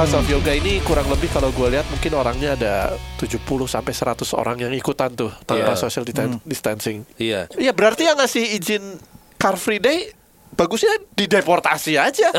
[0.00, 2.74] House of Yoga ini kurang lebih kalau gue lihat mungkin orangnya ada
[3.20, 3.36] 70
[3.68, 5.76] sampai 100 orang yang ikutan tuh tanpa Iya.
[5.76, 7.04] social ditan- distancing.
[7.20, 7.52] Iya.
[7.52, 8.96] Iya berarti yang ngasih izin
[9.36, 10.08] Car Free Day
[10.56, 12.32] bagusnya dideportasi aja.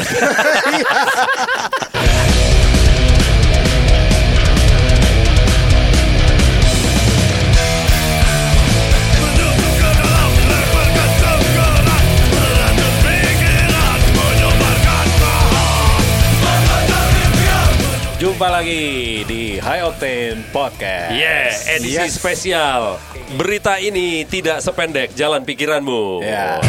[18.21, 21.09] Jumpa lagi di High Octane Podcast.
[21.09, 23.01] Yeah, edisi spesial.
[23.33, 26.21] Berita ini tidak sependek jalan pikiranmu.
[26.21, 26.61] Ya.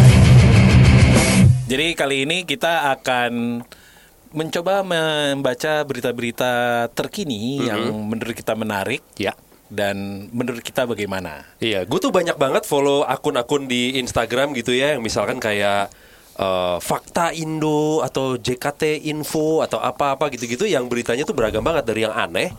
[1.69, 3.61] Jadi kali ini kita akan
[4.33, 9.37] mencoba membaca berita-berita terkini yang menurut kita menarik Ya.
[9.69, 11.45] dan menurut kita bagaimana.
[11.61, 15.93] Iya, gue tuh banyak banget follow akun-akun di Instagram gitu ya, yang misalkan kayak
[16.43, 22.03] eh, Fakta Indo atau JKT Info atau apa-apa gitu-gitu, yang beritanya tuh beragam banget dari
[22.03, 22.51] yang aneh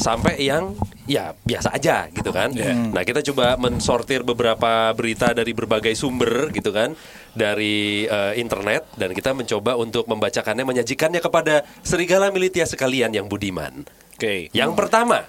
[0.00, 0.72] sampai yang
[1.04, 2.52] ya biasa aja gitu kan.
[2.92, 6.96] Nah kita coba mensortir beberapa berita dari berbagai sumber gitu kan
[7.36, 13.84] dari eh, internet dan kita mencoba untuk membacakannya, menyajikannya kepada serigala militia sekalian yang budiman.
[14.16, 14.48] Oke.
[14.56, 15.24] Yang pertama,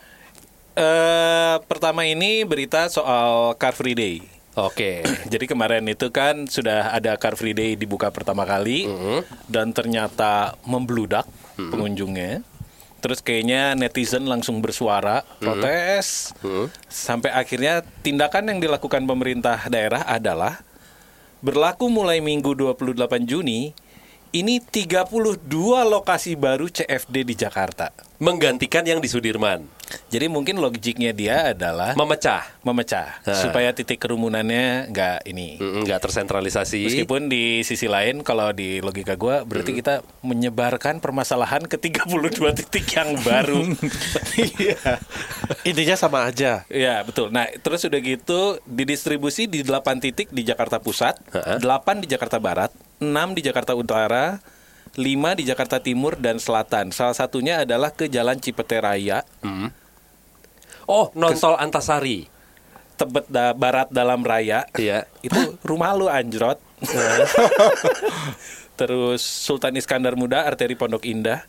[0.72, 4.24] Eh, pertama ini berita soal Car Free Day.
[4.56, 4.92] Oke.
[5.34, 8.88] Jadi kemarin itu kan sudah ada Car Free Day dibuka pertama kali
[9.48, 12.44] dan ternyata membludak pengunjungnya.
[13.02, 16.38] Terus kayaknya netizen langsung bersuara protes
[16.86, 20.62] sampai akhirnya tindakan yang dilakukan pemerintah daerah adalah
[21.42, 23.74] berlaku mulai Minggu 28 Juni
[24.32, 25.44] ini 32
[25.90, 27.92] lokasi baru CFD di Jakarta.
[28.22, 29.66] Menggantikan yang di Sudirman,
[30.08, 32.44] Jadi mungkin logiknya dia adalah memecah.
[32.62, 33.34] memecah Ha.
[33.38, 35.58] supaya titik kerumunannya nggak ini.
[35.58, 36.86] Mm, nggak tersentralisasi.
[36.86, 42.08] Meskipun di sisi lain kalau di logika gua berarti kita menyebarkan permasalahan ke 32
[42.62, 43.62] titik yang baru.
[44.32, 44.98] Iya.
[45.62, 46.64] Intinya sama aja.
[46.68, 47.30] Iya, betul.
[47.30, 51.56] Nah, terus udah gitu didistribusi di 8 titik di Jakarta Pusat, Ha-ha.
[51.60, 54.40] 8 di Jakarta Barat, 6 di Jakarta Utara,
[54.96, 56.92] 5 di Jakarta Timur dan Selatan.
[56.92, 59.24] Salah satunya adalah ke Jalan Cipete Raya,
[60.88, 62.26] Oh, nontol Antasari.
[62.96, 64.66] Tebet da- Barat dalam raya.
[64.78, 65.10] Iya.
[65.26, 66.62] Itu rumah lu anjrot.
[68.80, 71.46] Terus Sultan Iskandar Muda, arteri Pondok Indah.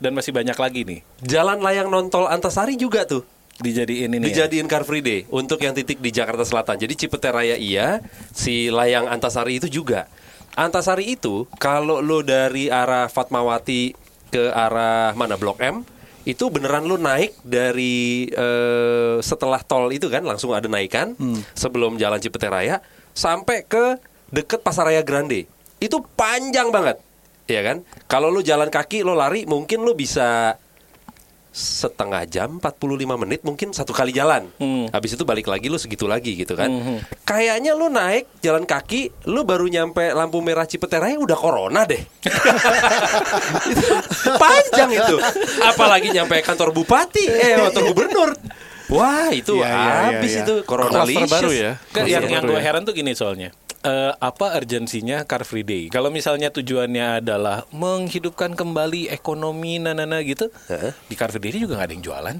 [0.00, 1.00] Dan masih banyak lagi nih.
[1.20, 3.26] Jalan layang nontol Antasari juga tuh.
[3.60, 4.24] Dijadiin ini.
[4.24, 4.48] ya.
[4.48, 6.80] Dijadiin Car Free Day untuk yang titik di Jakarta Selatan.
[6.80, 8.00] Jadi Cipete Raya iya,
[8.32, 10.08] si layang Antasari itu juga.
[10.56, 13.92] Antasari itu kalau lo dari arah Fatmawati
[14.32, 15.84] ke arah mana Blok M
[16.28, 21.16] itu beneran lo naik dari eh, setelah tol itu kan langsung ada naikan
[21.56, 22.84] sebelum jalan Cipete Raya
[23.16, 23.96] sampai ke
[24.30, 25.46] deket Pasaraya Grande.
[25.80, 27.00] Itu panjang banget.
[27.50, 27.76] Iya kan?
[28.06, 30.54] Kalau lu jalan kaki, lo lari, mungkin lo bisa
[31.50, 32.78] setengah jam 45
[33.18, 34.86] menit mungkin satu kali jalan Hmm.
[34.90, 36.70] habis itu balik lagi lu segitu lagi gitu kan
[37.22, 41.98] kayaknya lu naik jalan kaki lu baru nyampe lampu merah Cipete Raya udah corona deh
[43.70, 43.86] Itu
[44.36, 45.16] panjang itu
[45.60, 48.30] apalagi nyampe kantor bupati eh kantor gubernur
[48.90, 50.42] wah itu Iya, iya, iya, habis iya.
[50.42, 51.72] itu corona baru ya.
[51.90, 52.62] Kan yang yang gue ya.
[52.62, 53.54] heran tuh gini soalnya.
[53.80, 55.88] Eh, apa urgensinya Car Free Day?
[55.88, 60.92] Kalau misalnya tujuannya adalah menghidupkan kembali ekonomi nanana gitu, Heeh.
[61.08, 62.36] di Car Free Day juga nggak ada yang jualan.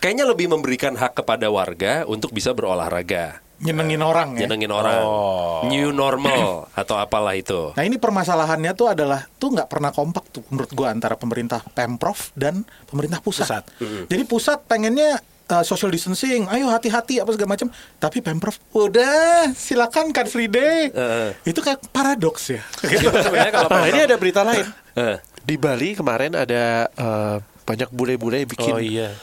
[0.00, 4.44] kayaknya lebih memberikan hak kepada warga untuk bisa berolahraga nyenengin orang ya.
[4.44, 5.62] nyenengin orang Oh.
[5.64, 10.42] new normal atau apalah itu Nah ini permasalahannya tuh adalah tuh nggak pernah kompak tuh
[10.50, 13.46] menurut gua antara pemerintah pemprov dan pemerintah pusat.
[13.46, 13.64] Pusat.
[14.10, 17.68] Jadi pusat pengennya uh, social distancing, ayo hati-hati apa segala macam.
[17.98, 20.90] Tapi pemprov udah silakan car free day.
[20.90, 21.28] Heeh.
[21.46, 22.62] Itu kayak paradoks ya.
[23.54, 24.66] Kalau Nah ini ada berita lain.
[24.96, 25.16] Eh.
[25.46, 29.14] Di Bali kemarin ada eh, banyak bule-bule bikin Oh iya.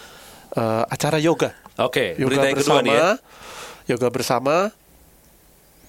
[0.56, 1.51] eh, acara yoga.
[1.73, 3.09] oke Yoga berita yang kedua bersama, nih ya
[3.91, 4.56] yoga bersama.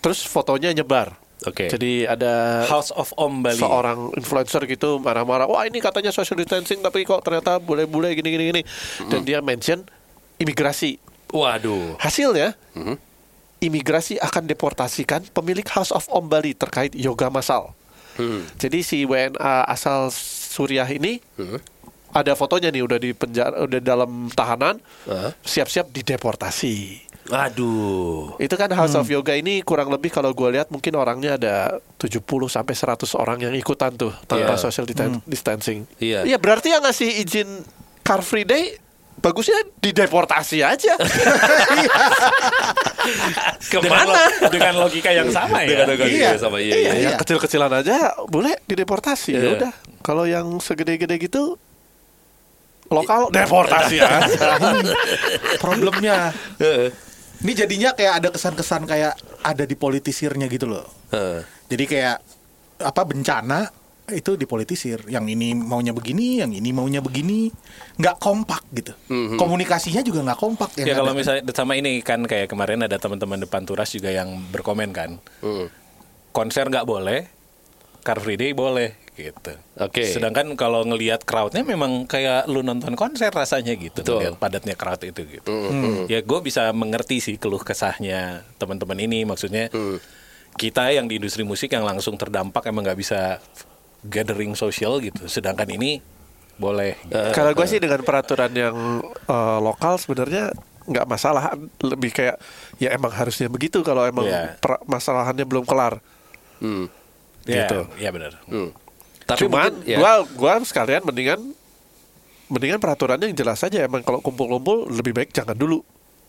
[0.02, 1.16] Terus fotonya nyebar.
[1.44, 1.68] Oke.
[1.68, 3.60] Jadi ada House of Om Bali.
[3.60, 5.44] seorang influencer gitu marah-marah.
[5.44, 8.62] Wah ini katanya social distancing tapi kok ternyata bule-bule gini-gini gini.
[9.12, 9.84] Dan dia mention
[10.44, 11.00] imigrasi.
[11.32, 12.52] waduh Hasilnya
[13.58, 17.72] imigrasi akan deportasikan pemilik House of Om Bali terkait yoga massal.
[18.14, 18.44] Hmm.
[18.54, 19.34] Jadi si WNA
[19.66, 21.18] asal Suriah ini
[22.14, 25.34] ada fotonya nih udah di penjara udah dalam tahanan Hah?
[25.42, 27.02] siap-siap dideportasi.
[27.24, 28.36] Aduh.
[28.36, 31.54] Itu kan House of Yoga ini kurang lebih kalau gue lihat mungkin orangnya ada
[31.96, 34.60] 70 sampai 100 orang yang ikutan tuh tanpa Iya.
[34.60, 35.88] social ditan- distancing.
[35.96, 36.22] Iya.
[36.22, 37.48] Iya, berarti yang ngasih izin
[38.04, 38.76] Car Free Day
[39.16, 40.94] bagusnya dideportasi aja.
[43.04, 44.16] Dengan, Ke mana?
[44.16, 45.68] lo- dengan logika yang sama ya.
[45.68, 46.16] Dengan dengan Iya.
[46.16, 46.30] iya.
[46.40, 46.72] sama iya.
[46.74, 47.02] Iya, iya.
[47.04, 47.96] yang kecil-kecilan aja
[48.26, 49.30] boleh dideportasi.
[49.30, 49.50] Ya Iya.
[49.60, 49.72] udah.
[50.00, 51.60] Kalau yang segede-gede gitu
[52.88, 54.24] lokal deportasi ya.
[55.64, 56.32] Problemnya.
[57.44, 59.12] Ini jadinya kayak ada kesan-kesan kayak
[59.42, 60.84] ada dipolitisirnya gitu loh.
[61.12, 61.44] Heeh.
[61.68, 62.16] Jadi kayak
[62.80, 63.68] apa bencana
[64.12, 65.08] itu dipolitisir.
[65.08, 67.48] Yang ini maunya begini, yang ini maunya begini,
[67.96, 68.92] nggak kompak gitu.
[69.40, 70.76] Komunikasinya juga nggak kompak.
[70.76, 71.18] yang Ya kalau ada.
[71.18, 75.16] misalnya sama ini kan kayak kemarin ada teman-teman depan Turas juga yang berkomen kan.
[75.40, 75.72] Hmm.
[76.34, 77.30] Konser nggak boleh,
[78.04, 79.54] Car Free Day boleh gitu.
[79.78, 80.04] Oke.
[80.10, 84.02] Sedangkan kalau ngelihat crowdnya memang kayak lu nonton konser rasanya gitu.
[84.02, 84.34] Betul.
[84.34, 85.46] Padatnya crowd itu gitu.
[85.48, 86.10] Hmm.
[86.10, 89.22] Ya gue bisa mengerti sih keluh kesahnya teman-teman ini.
[89.22, 90.02] Maksudnya Hmm.
[90.58, 93.38] kita yang di industri musik yang langsung terdampak emang nggak bisa
[94.04, 95.26] gathering sosial gitu.
[95.26, 95.98] Sedangkan ini
[96.54, 96.94] boleh.
[97.10, 100.54] Eh, Kalau gue sih dengan peraturan yang eh, lokal sebenarnya
[100.84, 101.56] nggak masalah.
[101.80, 102.36] Lebih kayak
[102.78, 104.28] ya emang harusnya begitu kalau emang
[104.60, 105.98] per- masalahannya belum kelar.
[106.60, 106.86] Hmm.
[107.44, 107.84] Ya, gitu.
[108.00, 108.40] ya benar.
[108.48, 108.72] Hmm.
[109.24, 109.96] Tapi Cuman mungkin, ya.
[110.00, 111.40] gua gua sekalian mendingan
[112.48, 115.80] mendingan peraturannya yang jelas saja emang kalau kumpul-kumpul lebih baik jangan dulu.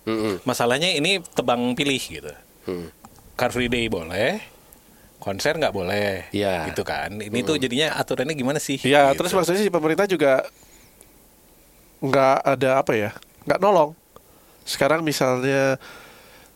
[0.07, 0.39] Mm-mm.
[0.47, 2.31] Masalahnya ini tebang pilih gitu.
[2.65, 2.87] Hmm.
[3.35, 4.39] Car Free Day boleh,
[5.25, 6.69] konser nggak boleh, Iya.
[6.69, 7.09] gitu kan.
[7.17, 8.77] Ini tuh jadinya aturannya gimana sih?
[8.79, 9.17] Ya Gitu.
[9.17, 10.45] terus maksudnya si pemerintah juga
[11.99, 13.09] nggak ada apa ya
[13.43, 13.97] nggak nolong.
[14.61, 15.81] Sekarang misalnya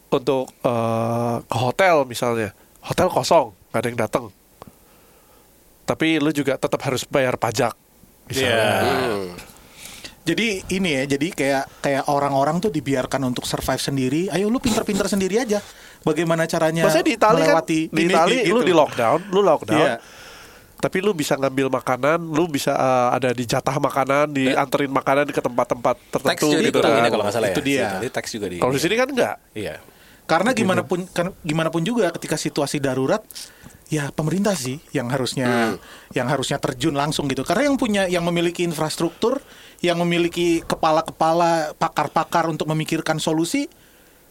[0.07, 4.25] untuk eh, ke hotel misalnya hotel kosong nggak ada yang datang.
[5.83, 7.73] Tapi lu juga tetap harus bayar pajak.
[8.29, 8.53] Misalnya.
[8.53, 8.69] Iya.
[8.85, 9.27] Hmm.
[10.29, 14.21] Jadi ini ya, jadi kayak kayak orang-orang tuh dibiarkan untuk survive sendiri.
[14.29, 15.57] Ayo lu pinter-pinter sendiri aja.
[16.05, 18.53] Bagaimana caranya Maksudnya di Itali kan, melewati di ini, Itali gitu.
[18.53, 19.81] lu di lockdown, lu lockdown.
[19.81, 19.95] Iya.
[20.79, 25.41] Tapi lu bisa ngambil makanan, lu bisa eh, ada di jatah makanan, dianterin makanan ke
[25.41, 27.03] tempat-tempat tertentu gitu dikurangin kan.
[27.03, 27.67] ya kalau nggak salah Itu ya.
[27.67, 27.87] dia.
[27.97, 28.57] Jadi teks juga di.
[28.61, 29.35] Kalau di sini kan enggak.
[29.57, 29.75] Iya.
[30.29, 33.25] Karena gimana pun kan, gimana pun juga ketika situasi darurat
[33.89, 35.73] ya pemerintah sih yang harusnya
[36.13, 37.41] yang harusnya terjun langsung gitu.
[37.41, 39.41] Karena yang punya yang memiliki infrastruktur,
[39.79, 43.67] yang memiliki kepala-kepala pakar-pakar untuk memikirkan solusi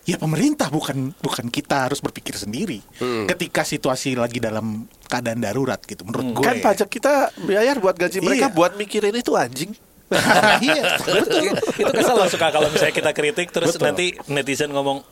[0.08, 2.80] ya pemerintah bukan bukan kita harus berpikir sendiri.
[3.28, 6.44] Ketika situasi lagi dalam keadaan darurat gitu menurut gue.
[6.48, 8.56] Kan pajak kita bayar buat gaji mereka Iya.
[8.56, 9.72] buat mikirin itu anjing.
[10.64, 11.52] iya, betul.
[11.52, 13.92] itu kesel loh suka kalau misalnya kita kritik terus Betul.
[13.92, 15.04] nanti netizen ngomong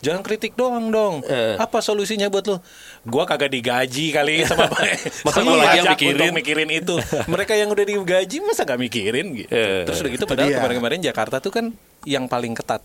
[0.00, 1.20] Jangan kritik doang dong.
[1.28, 1.60] Eh.
[1.60, 2.64] Apa solusinya buat lo?
[3.04, 6.16] Gua kagak digaji kali sama Masa sama gua lagi yang mikirin?
[6.16, 6.94] untuk mikirin itu.
[7.28, 9.52] Mereka yang udah digaji masa gak mikirin gitu.
[9.52, 9.84] Eh.
[9.84, 11.68] Terus udah gitu padahal kemarin-kemarin Jakarta tuh kan
[12.08, 12.80] yang paling ketat.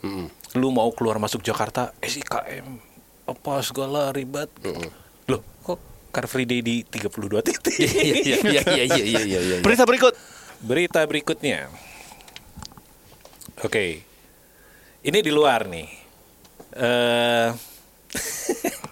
[0.00, 0.32] Mm-mm.
[0.56, 2.80] Lu mau keluar masuk Jakarta SIKM
[3.28, 4.48] apa segala ribet.
[5.28, 5.76] Loh, kok
[6.08, 7.76] Car Free Day di 32 titik?
[7.76, 9.40] Iya iya iya iya iya iya iya.
[9.44, 9.56] iya.
[9.60, 10.16] Berita berikut.
[10.64, 11.68] Berita berikutnya.
[13.60, 14.00] Oke.
[15.04, 16.05] Ini di luar nih.
[16.76, 17.48] Eh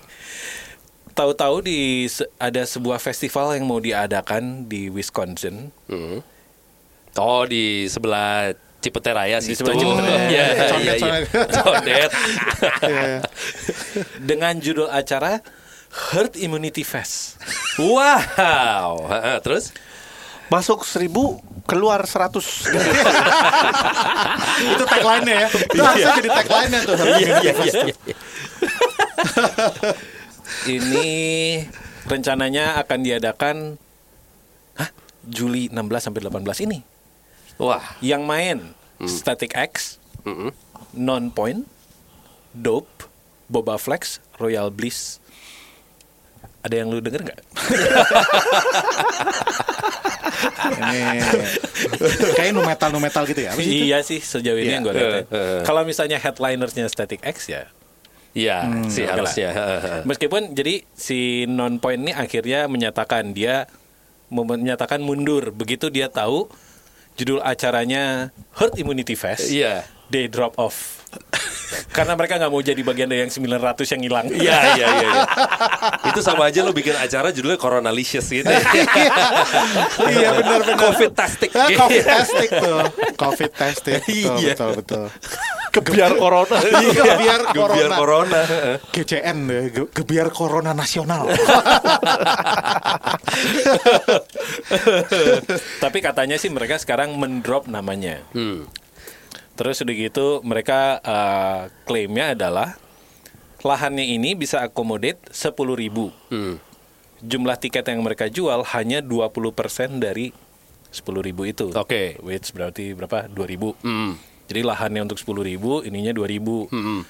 [1.15, 2.11] Tahu-tahu di
[2.43, 5.71] ada sebuah festival yang mau diadakan di Wisconsin.
[5.87, 6.19] Hmm.
[7.15, 8.51] Oh di sebelah
[8.83, 9.55] Cipete Raya sih.
[9.55, 10.27] Di sebelah Cipete Raya.
[10.35, 10.99] Iya iya iya.
[10.99, 10.99] condet.
[11.55, 12.11] Condet.
[14.19, 15.39] dengan judul acara
[16.11, 17.39] Herd Immunity Fest.
[17.79, 19.07] Wow.
[19.47, 19.71] Terus?
[20.55, 22.71] Masuk seribu, keluar seratus.
[24.79, 25.49] itu tagline-nya ya.
[25.51, 26.95] Itu harusnya jadi tagline-nya tuh.
[26.95, 27.83] Iya iya iya.
[27.91, 27.95] iya.
[30.71, 31.11] Ini
[32.07, 33.57] rencananya akan diadakan
[34.79, 34.95] Hah?
[35.27, 36.87] Juli 16 sampai 18 ini.
[37.59, 37.83] Wah.
[37.99, 38.59] Yang main
[39.11, 40.55] Static X, Mm-mm.
[40.95, 41.67] Non Point,
[42.55, 43.11] Dope,
[43.51, 45.19] Boba Flex, Royal Bliss.
[46.63, 47.41] Ada yang lu denger nggak?
[52.35, 53.53] Kayak nu metal nu metal gitu ya.
[53.55, 54.75] Sih iya sih sejauh ini Iya.
[54.79, 55.11] yang gue lihat.
[55.11, 55.61] Eh, eh.
[55.63, 57.69] Kalau misalnya headlinersnya Static X ya.
[58.35, 59.31] Iya sih oke lah.
[59.31, 59.49] harusnya.
[59.55, 59.95] Ha, ha.
[60.03, 63.71] Meskipun jadi si Non Point ini akhirnya menyatakan dia
[64.27, 66.51] menyatakan mundur begitu dia tahu
[67.15, 69.47] judul acaranya Herd Immunity Fest.
[69.55, 69.87] Iya.
[70.11, 71.04] They drop off.
[71.91, 74.27] Karena mereka nggak mau jadi bagian dari yang 900 yang hilang.
[74.31, 74.89] Iya iya iya.
[74.99, 75.11] iya.
[76.11, 78.47] Itu sama aja lo bikin acara judulnya Coronalicious gitu.
[80.05, 80.79] Iya benar benar.
[80.79, 81.51] Covid tastic.
[81.55, 82.79] Ah, Covid testing tuh.
[83.15, 84.01] Covid testing.
[84.05, 84.55] Betul, Iya.
[84.55, 85.05] betul betul.
[85.75, 86.59] Kebiar corona.
[86.63, 87.75] Iya, biar corona.
[87.75, 88.41] Biar corona.
[88.95, 91.27] GCN deh, gebiar corona nasional.
[95.83, 98.23] Tapi katanya sih mereka sekarang mendrop namanya.
[98.31, 98.67] Hmm.
[99.55, 102.75] Terus udah gitu mereka eh, klaimnya adalah
[103.65, 106.13] lahannya ini bisa akomodate 10.000 ribu.
[106.29, 106.61] Hmm.
[107.25, 110.35] Jumlah tiket yang mereka jual hanya 20% dari
[110.93, 111.73] 10.000 ribu itu.
[111.73, 112.21] Oke.
[112.21, 113.31] Which berarti berapa?
[113.33, 113.81] 2.000.
[113.81, 114.21] Hmm.
[114.45, 116.69] Jadi lahannya untuk 10.000 ribu, ininya 2.000.
[116.69, 117.03] Hmm.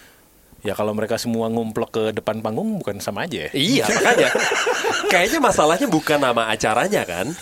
[0.64, 3.50] Ya kalau mereka semua ngumplok ke depan panggung bukan sama aja ya?
[3.52, 4.32] Iya makanya
[5.12, 7.36] Kayaknya masalahnya bukan nama acaranya kan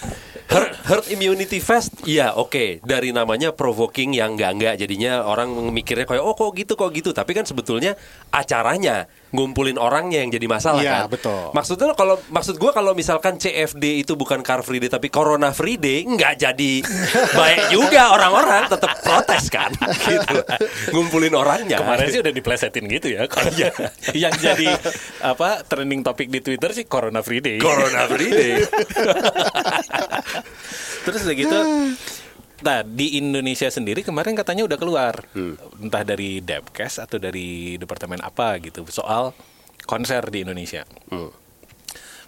[0.51, 6.03] Herd, herd Immunity Fest Iya oke dari namanya provoking yang enggak enggak jadinya orang mikirnya
[6.03, 7.95] kayak oh kok gitu kok gitu tapi kan sebetulnya
[8.29, 11.15] acaranya ngumpulin orangnya yang jadi masalah Iya, kan.
[11.15, 11.43] betul.
[11.57, 15.79] Maksudnya kalau maksud gua kalau misalkan CFD itu bukan Car Free Day tapi Corona Free
[15.79, 16.73] Day nggak jadi
[17.39, 19.71] baik juga orang-orang tetap protes kan
[20.11, 20.37] gitu.
[20.93, 21.81] Ngumpulin orangnya.
[21.81, 23.25] Kemarin sih udah diplesetin gitu ya.
[23.25, 23.49] Kalau
[24.27, 24.75] yang jadi
[25.23, 27.57] apa trending topik di Twitter sih Corona Free Day.
[27.57, 28.55] Corona Free Day.
[31.03, 31.59] Terus udah gitu
[32.63, 35.15] Nah di Indonesia sendiri kemarin katanya udah keluar
[35.83, 39.35] Entah dari Depkes atau dari departemen apa gitu Soal
[39.83, 40.87] konser di Indonesia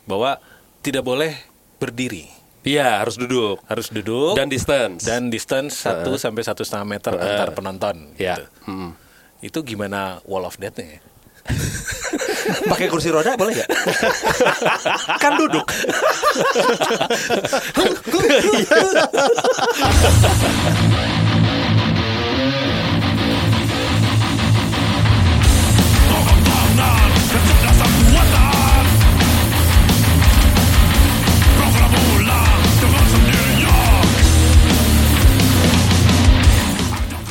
[0.04, 0.36] Bahwa
[0.82, 1.38] tidak boleh
[1.78, 2.26] berdiri
[2.64, 5.04] Iya harus duduk Harus duduk dan distance.
[5.04, 8.40] dan distance 1 sampai satu setengah meter antar penonton ya.
[8.40, 8.44] gitu.
[8.66, 8.90] Hmm.
[9.44, 11.00] Itu gimana wall of death-nya ya?
[12.44, 13.68] Pakai kursi roda boleh nggak?
[15.22, 15.64] kan duduk.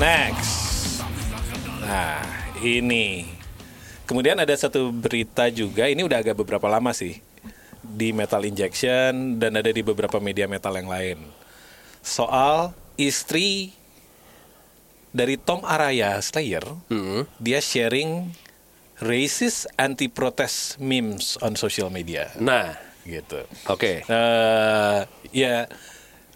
[0.04, 1.00] Next.
[1.86, 2.20] Nah,
[2.60, 3.43] ini.
[4.04, 7.24] Kemudian ada satu berita juga, ini udah agak beberapa lama sih.
[7.84, 11.20] Di Metal Injection dan ada di beberapa media metal yang lain.
[12.00, 13.72] Soal istri
[15.12, 16.64] dari Tom Araya Slayer,
[17.38, 18.32] dia sharing
[19.04, 22.32] racist anti-protest memes on social media.
[22.40, 23.44] Nah, Gitu.
[23.68, 24.08] oke.
[24.08, 25.00] eh
[25.36, 25.68] ya,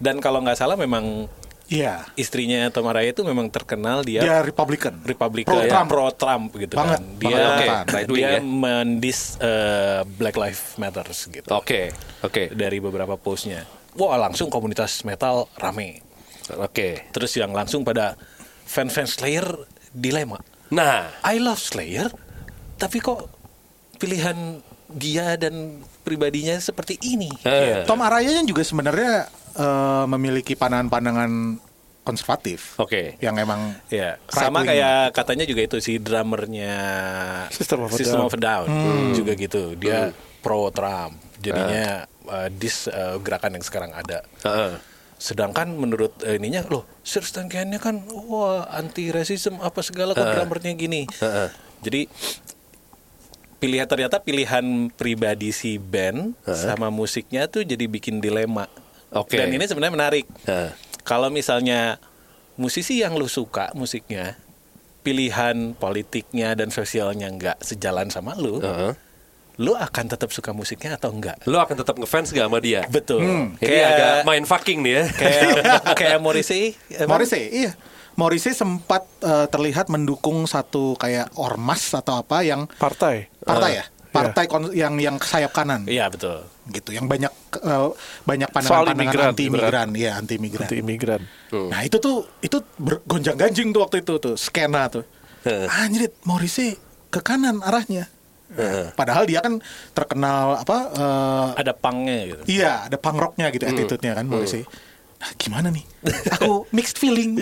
[0.04, 1.32] dan kalau nggak salah memang
[1.68, 2.08] Iya.
[2.16, 5.04] istrinya Tom Araya itu memang terkenal dia Dia Republican.
[5.04, 5.88] Republikan Pro ya, Trump.
[5.92, 7.20] pro Trump gitu Banget, kan.
[7.20, 7.86] Dia banget, banget.
[7.92, 8.40] right wing dia ya.
[8.40, 11.50] mendis eh, Black Lives Matters gitu.
[11.52, 13.68] Oke, oke, Dari beberapa postnya.
[13.94, 16.00] Wah langsung komunitas metal rame.
[16.50, 17.12] oke.
[17.12, 18.16] Terus yang langsung pada
[18.64, 19.44] fans-fans Slayer
[19.92, 20.40] dilema.
[20.70, 22.08] Nah, I love Slayer,
[22.76, 23.28] tapi kok
[23.96, 27.28] pilihan dia dan pribadinya seperti ini.
[27.44, 29.28] eh, Tom Araya yang juga sebenarnya
[29.58, 31.58] eh, memiliki pandangan-pandangan
[32.02, 32.80] konservatif.
[32.80, 33.20] Oke.
[33.20, 36.76] Yang emang Ya, sama kayak katanya juga itu si drummernya
[37.52, 38.28] System of a System Down.
[38.28, 39.12] of a Down Hmm.
[39.12, 39.76] juga gitu.
[39.76, 41.20] Dia pro Trump.
[41.38, 44.24] Jadinya uh, dis uh, gerakan yang sekarang ada.
[44.42, 44.80] Heeh.
[45.20, 50.24] Sedangkan menurut uh, ininya loh, Sir Stan Kennya kan wah anti racism apa segala kok
[50.24, 51.12] drummernya gini.
[51.84, 52.08] Jadi
[53.58, 58.70] pilihan ternyata pilihan pribadi si band sama musiknya tuh jadi bikin dilema.
[59.10, 59.36] Oke.
[59.36, 60.26] Dan ini sebenarnya menarik.
[60.44, 60.72] Heeh.
[61.02, 62.02] Kalau misalnya
[62.56, 64.36] musisi yang lu suka musiknya,
[65.02, 68.92] pilihan politiknya dan sosialnya nggak sejalan sama lu, Heeh.
[69.58, 71.40] lu akan tetap suka musiknya atau enggak?
[71.44, 72.84] Lo akan tetap ngefans gak sama dia?
[72.88, 73.24] Betul.
[73.58, 75.04] Ini agak main fucking nih ya.
[75.10, 75.50] kayak
[76.00, 76.76] kayak Morrissey.
[76.92, 77.72] emang- Morrissey, iya.
[78.14, 83.30] Morrissey sempat eh, terlihat mendukung satu kayak ormas atau apa yang Partai.
[83.40, 86.42] partai ya, partai kon- yang yang sayap kanan, Iya betul.
[86.70, 87.90] Gitu, yang banyak eh,
[88.24, 90.68] banyak pandangan-pandangan imigran, anti imigran, iya anti imigran.
[90.68, 91.22] Anti imigran.
[91.52, 95.04] Nah itu tuh itu bergonjang ganjing tuh waktu itu tuh skena tuh.
[95.48, 96.76] Anjrit, Morrissey
[97.08, 98.12] ke kanan arahnya.
[98.94, 99.60] Padahal dia kan
[99.92, 100.78] terkenal apa?
[100.92, 102.42] eh, Ada pangnya gitu.
[102.48, 104.64] Iya, ada punk rocknya gitu attitude-nya kan Morrissey.
[105.18, 105.82] Nah, gimana nih?
[106.32, 107.42] Aku mixed feeling.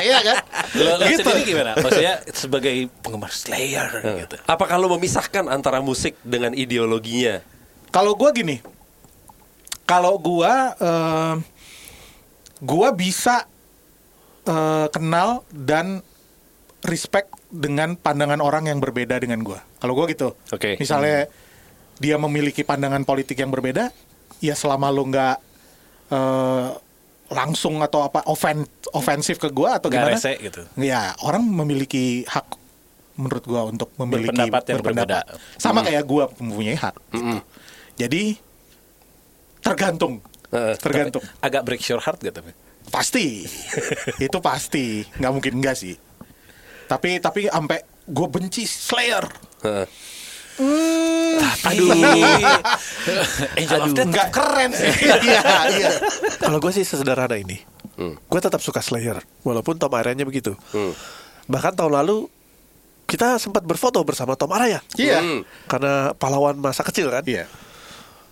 [0.00, 0.36] Iya kan?
[0.74, 1.22] Lo, lo Gitu.
[1.22, 1.70] sendiri gimana?
[1.76, 4.36] Maksudnya sebagai penggemar Slayer gitu.
[4.46, 7.38] Apakah lo memisahkan antara musik dengan ideologinya?
[7.90, 8.62] Kalau gua gini,
[9.82, 11.34] kalau gua eh,
[12.62, 13.46] gua bisa
[14.46, 16.02] eh, kenal dan
[16.80, 19.60] respect dengan pandangan orang yang berbeda dengan gua.
[19.82, 20.38] Kalau gua gitu.
[20.54, 20.78] Oke.
[20.78, 21.26] Misalnya
[22.00, 23.92] dia memiliki pandangan politik yang berbeda,
[24.38, 25.36] ya selama lu nggak
[26.14, 26.68] eh,
[27.30, 30.18] langsung atau apa ofen ofensif ke gua atau Nggak gimana?
[30.18, 30.62] rese gitu.
[30.78, 32.58] Ya orang memiliki hak
[33.20, 35.18] menurut gua untuk memiliki Berpendapat yang berbeda.
[35.60, 36.94] Sama kayak gua mempunyai hak.
[37.12, 37.38] gitu.
[38.00, 38.32] Jadi
[39.60, 40.72] tergantung, Heeh.
[40.80, 41.20] tergantung.
[41.44, 42.32] Agak break your heart gitu.
[42.32, 42.56] tapi.
[42.88, 43.44] Pasti,
[44.26, 45.94] itu pasti, nggak mungkin enggak sih.
[46.88, 49.28] Tapi tapi sampai gue benci Slayer.
[49.60, 49.86] Heeh.
[51.70, 51.88] Aduh.
[53.56, 54.92] Angel of Death keren sih.
[55.28, 55.40] Iya,
[55.72, 55.90] iya.
[56.36, 57.60] Kalau gue sih sesederhana ini.
[58.00, 59.20] Gue tetap suka Slayer.
[59.44, 60.56] Walaupun Tom Araya begitu.
[61.48, 62.28] Bahkan tahun lalu
[63.08, 64.84] kita sempat berfoto bersama Tom Araya.
[65.00, 65.18] Iya.
[65.22, 65.40] Hmm.
[65.66, 67.24] Karena pahlawan masa kecil kan.
[67.24, 67.48] Iya.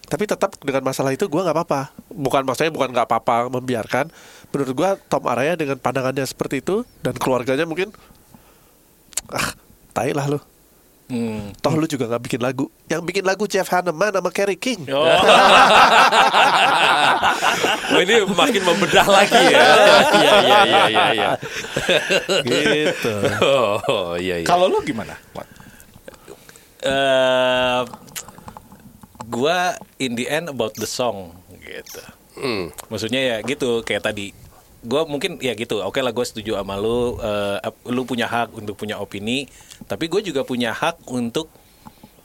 [0.09, 1.93] Tapi tetap dengan masalah itu gue nggak apa-apa.
[2.09, 4.09] Bukan maksudnya bukan nggak apa-apa membiarkan.
[4.49, 7.93] Menurut gue Tom Araya dengan pandangannya seperti itu dan keluarganya mungkin
[9.29, 9.53] ah
[9.93, 10.41] tai lah lu.
[11.09, 11.57] Hmm.
[11.65, 12.69] Toh lu juga nggak bikin lagu.
[12.89, 14.89] Yang bikin lagu Jeff Hanneman sama Kerry King.
[14.93, 15.05] Oh.
[17.89, 19.65] Oh, ini makin membedah lagi ya.
[20.13, 21.31] Iya iya iya iya iya.
[22.45, 23.15] gitu.
[23.89, 24.47] Oh, iya iya.
[24.47, 25.17] Kalau lu gimana?
[25.33, 25.49] Wat?
[26.85, 27.81] Eh,
[29.29, 32.03] gua in the end about the song gitu.
[32.39, 32.73] Hmm.
[32.89, 34.33] Maksudnya ya gitu kayak tadi.
[34.81, 35.83] Gua mungkin ya gitu.
[35.83, 37.19] Oke lah gue setuju sama lu.
[37.61, 39.51] ap- lu punya hak untuk punya opini.
[39.85, 41.51] Tapi gue juga punya hak untuk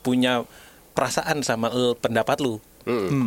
[0.05, 0.45] punya
[0.93, 2.61] perasaan sama eh, pendapat lu.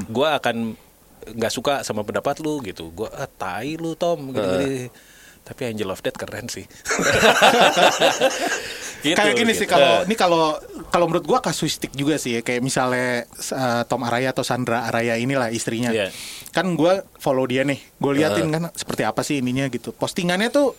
[0.06, 0.78] Gue akan
[1.26, 2.95] nggak suka sama pendapat lu gitu.
[2.95, 4.30] Gue ah, tai lu Tom.
[4.30, 4.88] Gini-gini.
[5.47, 6.67] Tapi Angel of Death keren sih.
[9.07, 9.76] Gitu, kayak gini sih gitu.
[9.76, 10.45] kalau ini kalau
[10.91, 12.41] kalau menurut gua kasuistik juga sih ya.
[12.43, 15.95] Kayak misalnya uh, Tom Araya atau Sandra Araya inilah istrinya.
[15.95, 16.11] Iya.
[16.50, 17.79] kan gua follow dia nih.
[18.00, 19.93] Gue liatin kan seperti apa sih ininya gitu.
[19.93, 20.75] Postingannya tuh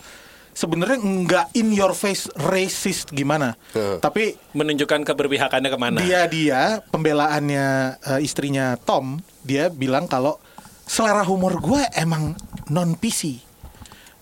[0.58, 3.54] sebenarnya nggak in your face racist gimana.
[3.78, 5.98] Tapi menunjukkan keberpihakannya ke mana?
[6.02, 10.42] dia dia pembelaannya uh, istrinya Tom dia bilang kalau
[10.84, 12.34] selera humor gue emang
[12.74, 13.47] non PC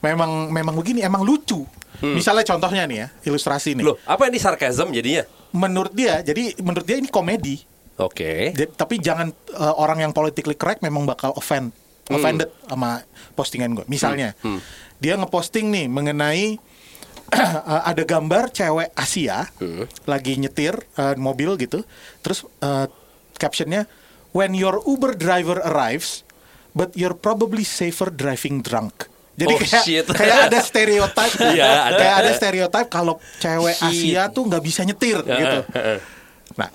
[0.06, 1.66] memang memang begini emang lucu.
[2.06, 3.82] Misalnya contohnya nih ya ilustrasi nih.
[3.82, 5.26] Loh, apa ini sarkasm jadinya?
[5.56, 7.64] menurut dia jadi menurut dia ini komedi.
[7.96, 8.52] Oke.
[8.52, 11.72] Jadi- tapi jangan uh, orang yang politically correct memang bakal offend
[12.06, 13.02] offended sama
[13.34, 14.38] postingan gue misalnya
[15.02, 16.60] dia ngeposting nih mengenai
[17.34, 19.50] uh, ada gambar cewek Asia
[20.06, 21.82] lagi nyetir uh, mobil gitu.
[22.22, 22.92] Terus uh,
[23.40, 23.88] captionnya
[24.36, 26.28] when your Uber driver arrives
[26.76, 30.06] but you're probably safer driving drunk jadi Oh, kayak, shit.
[30.08, 33.92] kayak ada stereotip Iya, ada, kayak ada stereotip kalau cewek Shit.
[33.92, 35.58] Asia tuh nggak bisa nyetir Ya, gitu.
[36.56, 36.70] Nah,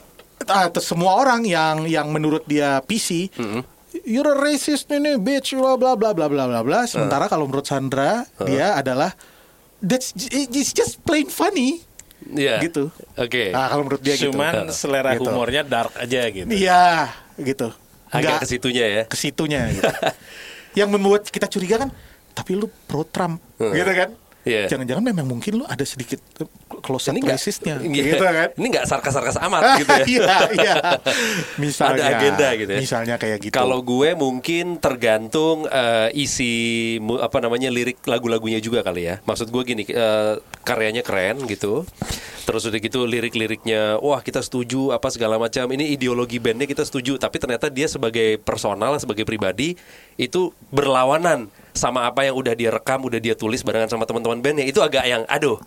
[0.46, 3.32] ah, terus semua orang yang yang menurut dia PC,
[4.02, 6.80] you're a racist nih, bitch, bla bla bla bla bla bla bla.
[6.84, 9.16] Sementara kalau menurut Sandra, dia adalah
[9.78, 11.80] that's it's just plain funny.
[12.22, 12.60] Iya.
[12.60, 12.92] Gitu.
[13.16, 13.48] Oke.
[13.48, 14.76] Nah, kalau menurut dia Cuman gitu.
[14.76, 15.24] selera Gitu.
[15.24, 16.44] humornya dark aja gitu.
[16.46, 17.72] Iya, gitu.
[18.10, 19.02] Agak ke situnya ya.
[19.06, 19.88] ke situnya gitu.
[20.78, 21.90] yang membuat kita curiga kan,
[22.30, 23.72] tapi lu pro Trump, Hmm.
[23.72, 24.10] gitu kan?
[24.40, 24.72] Iya.
[24.72, 26.16] Jangan-jangan memang mungkin lu ada sedikit
[26.80, 28.04] uh, closet Ini nggak- racistnya, Iya.
[28.16, 28.48] gitu kan?
[28.56, 30.04] Ini nggak sarkas-sarkas amat gitu ya.
[30.08, 30.74] Iya, iya.
[31.62, 32.80] Misalnya, Ada agenda gitu ya.
[32.80, 33.52] Misalnya kayak gitu.
[33.52, 36.52] Kalau gue mungkin tergantung eh, isi
[37.20, 39.20] apa namanya lirik lagu-lagunya juga kali ya.
[39.22, 41.84] Maksud gue gini, eh, karyanya keren gitu.
[42.40, 45.70] Terus udah gitu lirik-liriknya, wah kita setuju apa segala macam.
[45.70, 47.14] Ini ideologi bandnya kita setuju.
[47.14, 49.76] Tapi ternyata dia sebagai personal, sebagai pribadi
[50.16, 54.66] itu berlawanan sama apa yang udah dia rekam, udah dia tulis barengan sama teman-teman bandnya.
[54.66, 55.62] Itu agak yang, aduh,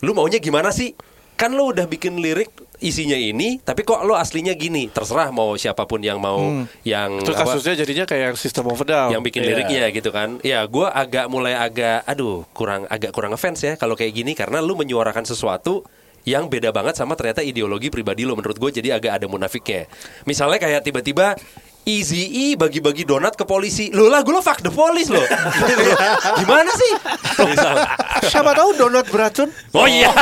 [0.00, 0.92] lu maunya gimana sih?
[1.36, 4.92] Kan lu udah bikin lirik isinya ini, tapi kok lu aslinya gini.
[4.92, 8.80] Terserah mau siapa pun yang mau yang Terus apa, kasusnya jadinya kayak yang System of
[8.84, 9.08] Down.
[9.08, 9.48] yang bikin Iya.
[9.56, 10.36] liriknya gitu kan.
[10.44, 14.60] Ya, gua agak mulai agak aduh, kurang agak kurang ngefans ya kalau kayak gini karena
[14.60, 15.80] lu menyuarakan sesuatu
[16.28, 19.88] yang beda banget sama ternyata ideologi pribadi lo menurut gue jadi agak ada munafiknya.
[20.28, 21.32] Misalnya kayak tiba-tiba
[21.88, 23.88] Easy E bagi-bagi donat ke polisi.
[23.88, 25.24] Lo lah gue lo fuck the police lo.
[26.40, 26.92] Gimana sih?
[28.30, 29.48] Siapa tahu donat beracun?
[29.72, 30.12] Oh iya.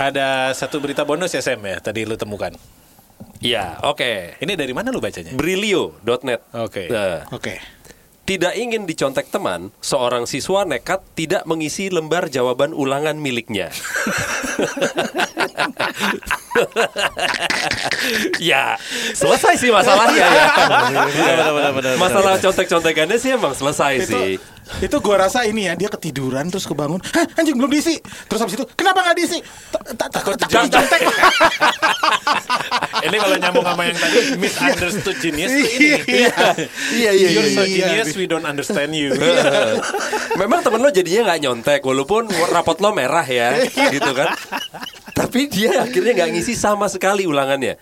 [0.00, 2.56] Ada satu berita bonus ya Sam ya tadi lu temukan.
[3.44, 4.40] Iya, oke.
[4.40, 5.36] Ini dari mana lu bacanya?
[5.36, 6.40] Brilio.net.
[6.56, 6.88] Oke.
[6.88, 7.60] Nah, Oke.
[8.30, 13.74] Tidak ingin dicontek teman, seorang siswa nekat tidak mengisi lembar jawaban ulangan miliknya.
[18.38, 18.78] ya,
[19.18, 20.46] selesai sih masalahnya ya.
[21.98, 24.38] Masalah contek-contekannya sih emang selesai itu sih.
[24.78, 27.98] Itu gua rasa ini ya dia ketiduran terus kebangun Hah, anjing belum diisi
[28.30, 29.38] terus habis itu kenapa nggak diisi
[29.74, 31.00] Ta- ta- takut takut dicontek
[33.00, 35.88] Ini kalau nyambung sama yang tadi misunderstood genius tuh ini.
[36.04, 36.30] iya
[36.92, 37.96] iya iya You're so iya.
[37.96, 39.14] genius, we don't understand you.
[40.36, 44.36] Memang temen lo jadinya nggak nyontek walaupun rapot lo merah ya, gitu kan.
[45.16, 47.80] Tapi dia akhirnya nggak ngisi sama sekali ulangannya.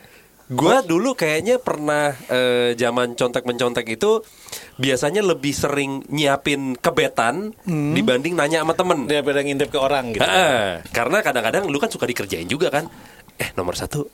[0.48, 4.24] Gua dulu kayaknya pernah eh, zaman contek mencontek itu
[4.78, 9.10] biasanya lebih sering nyiapin kebetan dibanding nanya sama temen.
[9.10, 10.22] Dia pada ngintip ke orang gitu.
[10.22, 10.86] Heeh.
[10.94, 12.86] karena kadang-kadang lu kan suka dikerjain juga kan.
[13.38, 14.06] Eh nomor satu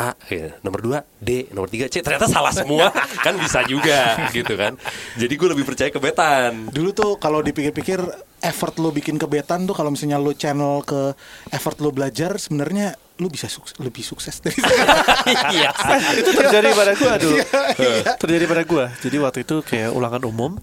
[0.00, 0.48] A, gitu.
[0.64, 2.00] nomor dua D, nomor tiga C.
[2.00, 2.88] Ternyata salah semua
[3.26, 4.72] kan bisa juga gitu kan.
[5.20, 6.72] Jadi gue lebih percaya kebetan.
[6.72, 8.00] dulu tuh kalau dipikir-pikir
[8.40, 11.12] effort lo bikin kebetan tuh kalau misalnya lo channel ke
[11.50, 14.56] effort lo belajar sebenarnya lo bisa sukses, lebih sukses dari
[15.56, 15.70] Iya.
[16.16, 17.36] itu terjadi pada gua aduh.
[17.76, 18.16] Iya.
[18.16, 18.84] terjadi pada gua.
[18.96, 20.56] Jadi waktu itu kayak ulangan umum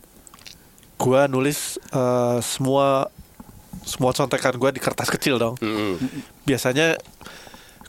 [0.96, 3.14] gua nulis eh, semua
[3.86, 5.54] semua contekan gua di kertas kecil dong.
[6.44, 6.98] Biasanya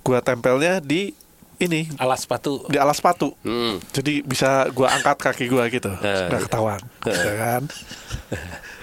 [0.04, 1.16] gua tempelnya di
[1.58, 2.62] ini Alas sepatu.
[2.68, 3.34] di alas sepatu.
[3.42, 3.80] Hmm.
[3.90, 7.62] Jadi bisa gua angkat kaki gua gitu, Eh, nggak ketahuan, ya kan?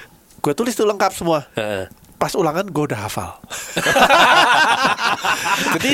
[0.45, 1.49] gue tulis tuh lengkap semua.
[2.15, 3.41] Pas ulangan gue udah hafal.
[5.75, 5.91] Jadi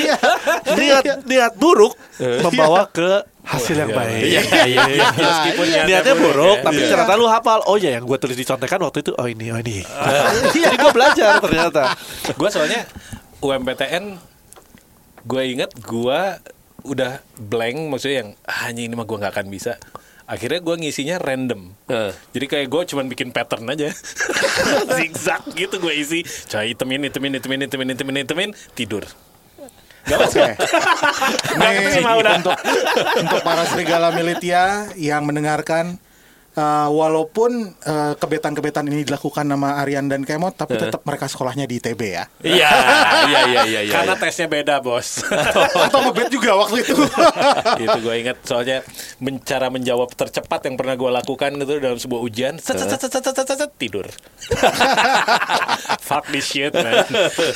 [0.76, 4.22] niat niat buruk membawa ke hasil yang baik.
[4.22, 5.06] Iya, iya, iya.
[5.10, 6.88] Meskipun Niatnya buruk, tapi Iya.
[6.94, 7.64] ternyata lu hafal.
[7.66, 9.82] Oh ya, yang gue tulis di contekan waktu itu, oh ini, oh ini.
[10.54, 11.96] Jadi gue belajar ternyata.
[12.28, 12.86] gue soalnya
[13.42, 14.04] UMPTN
[15.22, 16.20] gue inget gue
[16.82, 19.78] udah blank maksudnya yang ah, anjing ini mah gue nggak akan bisa
[20.32, 21.76] akhirnya gue ngisinya random.
[21.92, 22.12] Eh.
[22.32, 23.92] jadi kayak gue cuman bikin pattern aja.
[24.96, 26.24] Zigzag gitu gue isi.
[26.48, 29.04] Coy itemin itemin itemin itemin itemin itemin tidur.
[30.02, 30.58] Oke.
[31.54, 32.02] Nggak Nih,
[32.42, 32.58] untuk
[33.22, 36.00] untuk para serigala militia yang mendengarkan
[36.56, 40.88] uh, walaupun uh, kebetan-kebetan ini dilakukan nama Aryan dan Kemot tapi uh.
[40.88, 42.24] tetap mereka sekolahnya di ITB ya.
[42.44, 42.70] Iya,
[43.30, 43.92] iya, iya iya iya.
[43.92, 45.24] Karena tesnya beda, Bos.
[45.88, 46.94] Atau ngebet juga waktu itu.
[47.84, 48.78] itu gue ingat soalnya
[49.42, 52.54] cara menjawab tercepat yang pernah gue lakukan itu dalam sebuah ujian,
[53.80, 54.06] tidur.
[56.02, 57.06] Fuck this shit, man.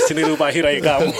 [0.06, 1.12] Sini rumah hirai kamu.